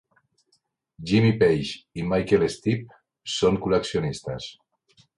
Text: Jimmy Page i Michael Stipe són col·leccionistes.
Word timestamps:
Jimmy 1.11 1.33
Page 1.43 2.01
i 2.03 2.07
Michael 2.15 2.49
Stipe 2.57 3.01
són 3.37 3.63
col·leccionistes. 3.67 4.53